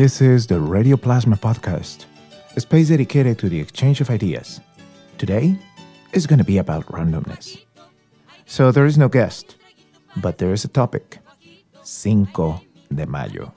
[0.00, 2.06] This is the Radio Plasma Podcast,
[2.56, 4.58] a space dedicated to the exchange of ideas.
[5.18, 5.58] Today
[6.14, 7.62] is going to be about randomness.
[8.46, 9.56] So there is no guest,
[10.16, 11.18] but there is a topic
[11.82, 12.62] Cinco
[12.94, 13.52] de Mayo.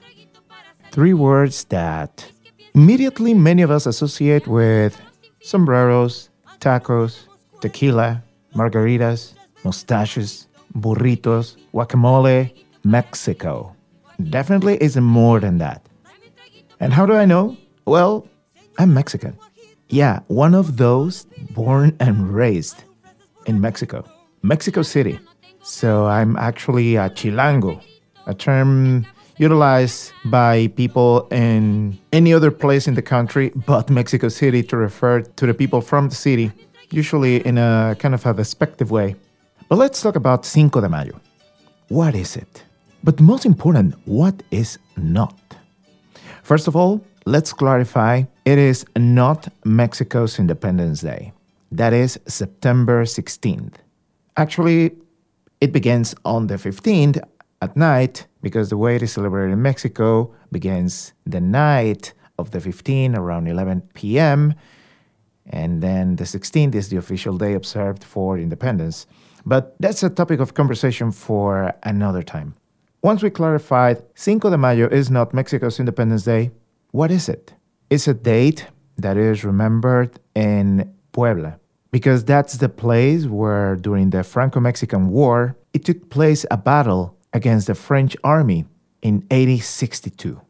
[0.90, 2.30] Three words that
[2.74, 5.00] immediately many of us associate with
[5.40, 6.28] sombreros,
[6.60, 7.20] tacos,
[7.62, 8.22] tequila,
[8.54, 9.32] margaritas,
[9.64, 12.52] mustaches, burritos, guacamole,
[12.84, 13.74] Mexico.
[14.28, 15.83] Definitely is more than that.
[16.84, 17.56] And how do I know?
[17.86, 18.28] Well,
[18.76, 19.38] I'm Mexican.
[19.88, 22.84] Yeah, one of those born and raised
[23.46, 24.04] in Mexico,
[24.42, 25.18] Mexico City.
[25.62, 27.82] So I'm actually a chilango,
[28.26, 29.06] a term
[29.38, 35.22] utilized by people in any other place in the country but Mexico City to refer
[35.22, 36.52] to the people from the city,
[36.90, 39.16] usually in a kind of a despective way.
[39.70, 41.18] But let's talk about Cinco de Mayo.
[41.88, 42.62] What is it?
[43.02, 45.43] But most important, what is not?
[46.44, 51.32] First of all, let's clarify it is not Mexico's Independence Day.
[51.72, 53.76] That is September 16th.
[54.36, 54.92] Actually,
[55.62, 57.18] it begins on the 15th
[57.62, 62.58] at night because the way it is celebrated in Mexico begins the night of the
[62.58, 64.54] 15th around 11 p.m.
[65.46, 69.06] And then the 16th is the official day observed for independence.
[69.46, 72.54] But that's a topic of conversation for another time.
[73.04, 76.50] Once we clarified Cinco de Mayo is not Mexico's Independence Day,
[76.92, 77.52] what is it?
[77.90, 84.24] It's a date that is remembered in Puebla because that's the place where during the
[84.24, 88.64] Franco-Mexican War it took place a battle against the French army
[89.02, 90.40] in 1862.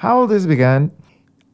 [0.00, 0.90] How all this began?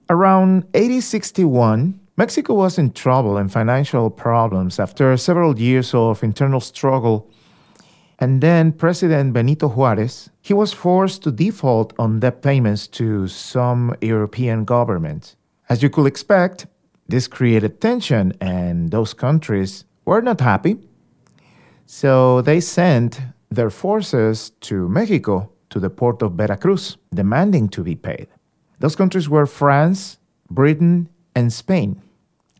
[0.08, 7.30] Around 1861, Mexico was in trouble and financial problems after several years of internal struggle
[8.20, 13.94] and then President Benito Juarez, he was forced to default on debt payments to some
[14.02, 15.36] European governments.
[15.70, 16.66] As you could expect,
[17.08, 20.78] this created tension and those countries were not happy.
[21.86, 23.20] So they sent
[23.50, 28.28] their forces to Mexico to the port of Veracruz, demanding to be paid.
[28.80, 30.18] Those countries were France,
[30.50, 32.00] Britain, and Spain.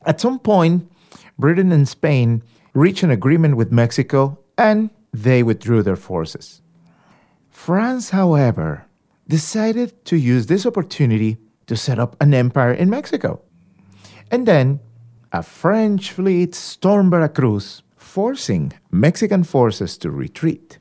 [0.06, 0.90] At some point,
[1.38, 6.62] Britain and Spain reached an agreement with Mexico and they withdrew their forces.
[7.50, 8.86] France, however,
[9.28, 13.40] decided to use this opportunity to set up an empire in Mexico.
[14.30, 14.80] And then
[15.32, 20.78] a French fleet stormed Veracruz, forcing Mexican forces to retreat.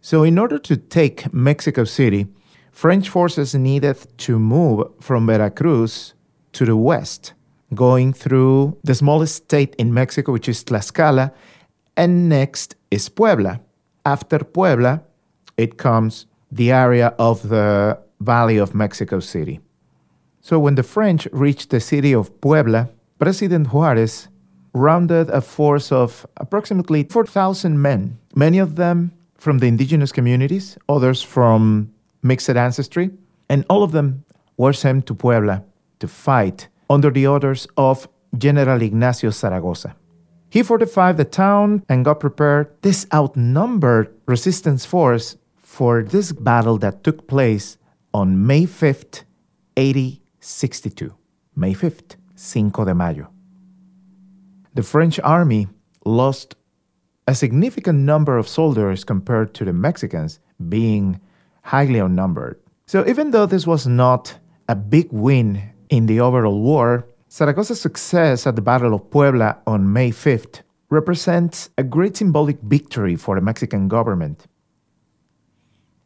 [0.00, 2.26] So, in order to take Mexico City,
[2.70, 6.14] French forces needed to move from Veracruz
[6.52, 7.34] to the west,
[7.74, 11.32] going through the smallest state in Mexico, which is Tlaxcala,
[11.96, 13.58] and next is Puebla.
[14.04, 15.02] After Puebla,
[15.56, 19.60] it comes the area of the Valley of Mexico City.
[20.42, 24.28] So when the French reached the city of Puebla, President Juarez
[24.74, 31.22] rounded a force of approximately 4,000 men, many of them from the indigenous communities, others
[31.22, 31.90] from
[32.22, 33.10] mixed ancestry,
[33.48, 34.24] and all of them
[34.58, 35.64] were sent to Puebla
[36.00, 39.94] to fight under the orders of General Ignacio Zaragoza.
[40.52, 47.02] He fortified the town and got prepared this outnumbered resistance force for this battle that
[47.02, 47.78] took place
[48.12, 49.24] on May 5th,
[49.78, 51.14] 1862.
[51.56, 53.30] May 5th, Cinco de Mayo.
[54.74, 55.68] The French army
[56.04, 56.54] lost
[57.26, 60.38] a significant number of soldiers compared to the Mexicans
[60.68, 61.18] being
[61.62, 62.60] highly outnumbered.
[62.84, 64.38] So even though this was not
[64.68, 69.90] a big win in the overall war, Zaragoza's success at the Battle of Puebla on
[69.90, 70.60] May 5th
[70.90, 74.46] represents a great symbolic victory for the Mexican government.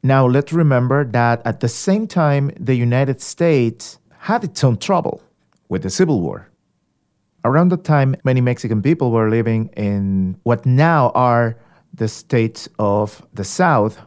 [0.04, 5.20] Now, let's remember that at the same time, the United States had its own trouble
[5.68, 6.48] with the Civil War.
[7.44, 11.56] Around that time, many Mexican people were living in what now are
[11.92, 14.00] the states of the South.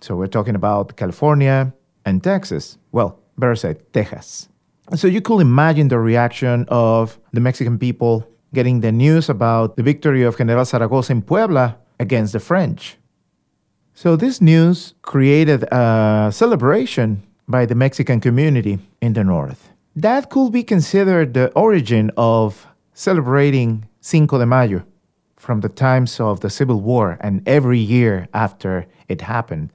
[0.00, 2.78] So we're talking about California and Texas.
[2.92, 4.48] Well, better said, Texas.
[4.94, 9.82] So you could imagine the reaction of the Mexican people getting the news about the
[9.82, 12.96] victory of General Zaragoza in Puebla against the French.
[13.94, 19.70] So this news created a celebration by the Mexican community in the north.
[19.96, 24.84] That could be considered the origin of celebrating Cinco de Mayo
[25.36, 29.70] from the times of the Civil War and every year after it happened.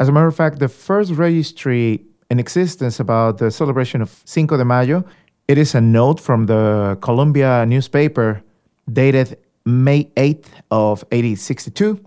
[0.00, 4.56] As a matter of fact, the first registry in existence about the celebration of Cinco
[4.56, 5.04] de Mayo.
[5.48, 8.42] It is a note from the Columbia newspaper
[8.92, 12.00] dated May 8th of 1862.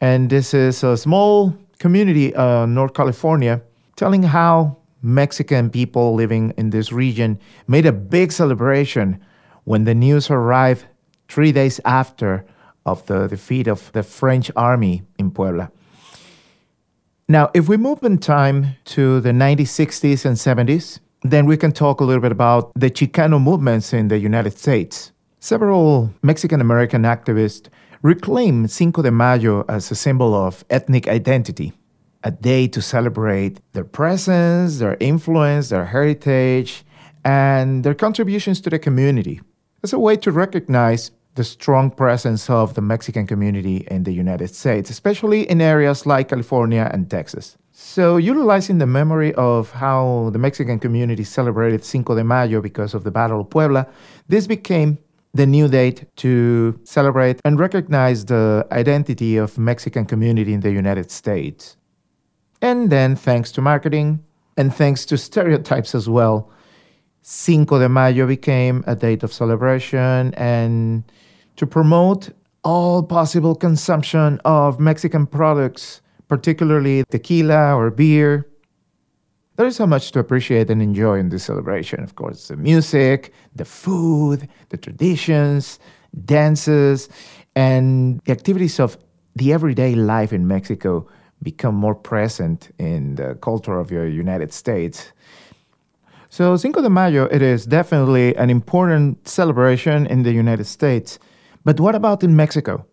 [0.00, 3.60] And this is a small community uh, North California
[3.96, 9.20] telling how Mexican people living in this region made a big celebration
[9.64, 10.86] when the news arrived
[11.28, 12.44] three days after
[12.84, 15.70] of the defeat of the French army in Puebla.
[17.32, 22.02] Now, if we move in time to the 1960s and 70s, then we can talk
[22.02, 25.12] a little bit about the Chicano movements in the United States.
[25.40, 27.70] Several Mexican American activists
[28.02, 31.72] reclaim Cinco de Mayo as a symbol of ethnic identity,
[32.22, 36.84] a day to celebrate their presence, their influence, their heritage,
[37.24, 39.40] and their contributions to the community.
[39.82, 44.54] As a way to recognize the strong presence of the Mexican community in the United
[44.54, 47.56] States, especially in areas like California and Texas.
[47.70, 53.02] So, utilizing the memory of how the Mexican community celebrated Cinco de Mayo because of
[53.02, 53.86] the Battle of Puebla,
[54.28, 54.98] this became
[55.34, 61.10] the new date to celebrate and recognize the identity of Mexican community in the United
[61.10, 61.78] States.
[62.60, 64.22] And then, thanks to marketing
[64.58, 66.50] and thanks to stereotypes as well,
[67.22, 71.04] Cinco de Mayo became a date of celebration and
[71.56, 72.30] to promote
[72.64, 78.46] all possible consumption of Mexican products, particularly tequila or beer.
[79.56, 82.02] There is so much to appreciate and enjoy in this celebration.
[82.02, 85.78] Of course, the music, the food, the traditions,
[86.24, 87.08] dances,
[87.54, 88.96] and the activities of
[89.36, 91.06] the everyday life in Mexico
[91.42, 95.12] become more present in the culture of the United States.
[96.28, 101.18] So Cinco de Mayo, it is definitely an important celebration in the United States.
[101.64, 102.86] But what about in Mexico?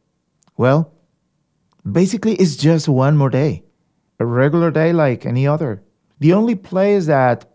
[0.58, 0.94] Well,
[1.90, 3.64] basically, it's just one more day,
[4.20, 5.82] a regular day like any other.
[6.20, 7.46] The only place that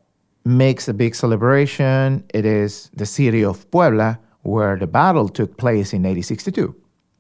[0.45, 5.93] makes a big celebration it is the city of Puebla, where the battle took place
[5.93, 6.75] in 1862.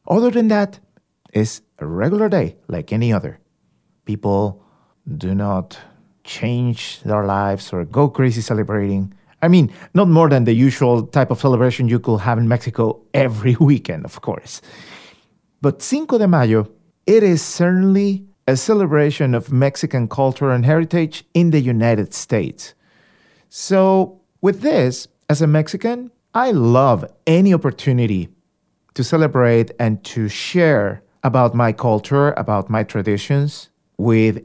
[0.07, 0.79] Other than that,
[1.33, 3.39] it's a regular day like any other.
[4.05, 4.63] People
[5.17, 5.79] do not
[6.23, 9.13] change their lives or go crazy celebrating.
[9.45, 13.03] I mean, not more than the usual type of celebration you could have in Mexico
[13.13, 14.63] every weekend, of course.
[15.61, 16.71] But Cinco de Mayo,
[17.07, 22.75] it is certainly a celebration of Mexican culture and heritage in the United States.
[23.51, 28.31] So, with this, as a Mexican, I love any opportunity
[28.95, 33.69] to celebrate and to share about my culture, about my traditions
[33.99, 34.43] with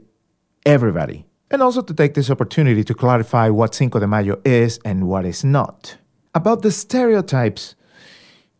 [0.66, 5.08] everybody and also to take this opportunity to clarify what Cinco de Mayo is and
[5.08, 5.96] what is not.
[6.34, 7.74] About the stereotypes,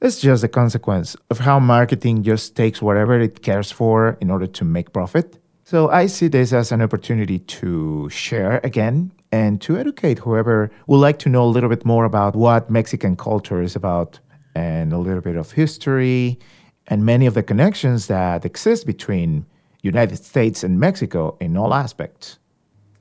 [0.03, 4.47] it's just a consequence of how marketing just takes whatever it cares for in order
[4.47, 5.39] to make profit.
[5.63, 10.99] So I see this as an opportunity to share again and to educate whoever would
[10.99, 14.19] like to know a little bit more about what Mexican culture is about
[14.57, 16.41] and a little bit of history
[16.89, 19.47] and many of the connections that exist between
[19.83, 22.40] United States and Mexico in all aspects.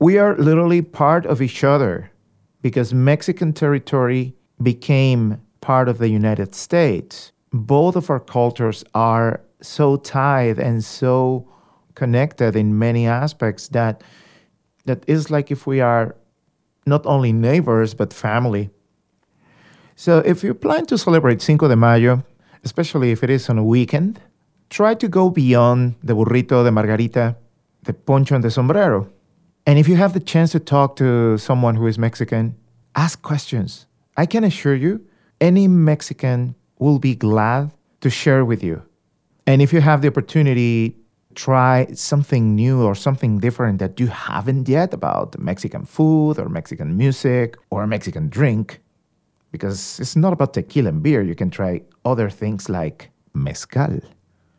[0.00, 2.10] We are literally part of each other
[2.62, 7.32] because Mexican territory became part of the United States.
[7.52, 11.46] Both of our cultures are so tied and so
[11.94, 14.02] connected in many aspects that
[14.86, 16.16] that is like if we are
[16.86, 18.70] not only neighbors but family.
[19.96, 22.24] So if you plan to celebrate Cinco de Mayo,
[22.64, 24.18] especially if it is on a weekend,
[24.70, 27.36] try to go beyond the burrito de margarita,
[27.82, 29.10] the poncho and the sombrero.
[29.66, 32.56] And if you have the chance to talk to someone who is Mexican,
[32.94, 33.86] ask questions.
[34.16, 35.04] I can assure you,
[35.40, 38.82] any Mexican will be glad to share with you.
[39.46, 40.96] And if you have the opportunity,
[41.34, 46.96] try something new or something different that you haven't yet about Mexican food or Mexican
[46.96, 48.80] music or Mexican drink,
[49.52, 51.22] because it's not about tequila and beer.
[51.22, 54.00] You can try other things like mezcal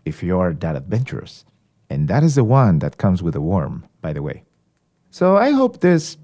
[0.05, 1.45] if you are that adventurous.
[1.89, 4.43] And that is the one that comes with a worm, by the way.
[5.11, 6.17] So I hope this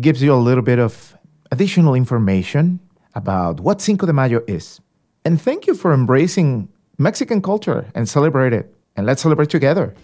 [0.00, 1.14] gives you a little bit of
[1.52, 2.80] additional information
[3.14, 4.80] about what Cinco de Mayo is.
[5.26, 8.74] And thank you for embracing Mexican culture and celebrate it.
[8.96, 9.94] And let's celebrate together.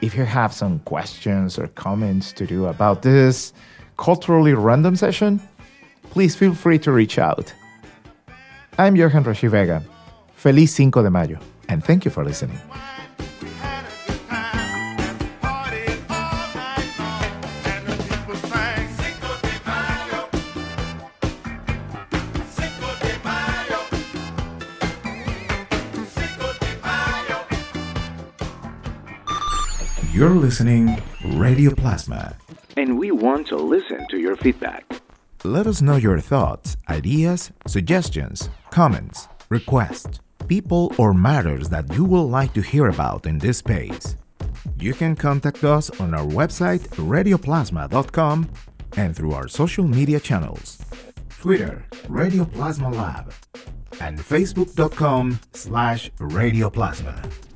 [0.00, 3.52] If you have some questions or comments to do about this
[3.98, 5.40] culturally random session,
[6.10, 7.52] please feel free to reach out.
[8.78, 9.82] I'm Johan Rashi Vega.
[10.34, 11.38] Feliz Cinco de Mayo,
[11.68, 12.58] and thank you for listening.
[30.12, 32.36] You're listening Radio Plasma.
[32.76, 35.00] And we want to listen to your feedback.
[35.42, 42.28] Let us know your thoughts, ideas, suggestions, comments, requests, people, or matters that you would
[42.28, 44.16] like to hear about in this space.
[44.78, 48.50] You can contact us on our website radioplasma.com
[48.98, 50.78] and through our social media channels.
[51.40, 53.32] Twitter, Radio Plasma Lab,
[54.00, 57.51] and Facebook.com slash Radioplasma.